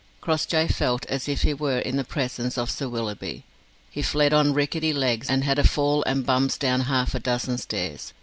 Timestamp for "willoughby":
2.89-3.45